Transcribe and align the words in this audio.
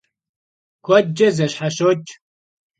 Kuedç'e 0.85 1.29
zeşheşoç'. 1.35 2.11